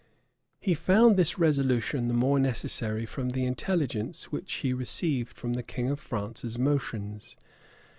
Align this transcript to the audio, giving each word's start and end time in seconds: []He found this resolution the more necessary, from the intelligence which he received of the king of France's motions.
[]He 0.59 0.73
found 0.73 1.15
this 1.15 1.37
resolution 1.37 2.07
the 2.07 2.15
more 2.15 2.39
necessary, 2.39 3.05
from 3.05 3.29
the 3.29 3.45
intelligence 3.45 4.31
which 4.31 4.51
he 4.53 4.73
received 4.73 5.45
of 5.45 5.53
the 5.53 5.61
king 5.61 5.91
of 5.91 5.99
France's 5.99 6.57
motions. 6.57 7.35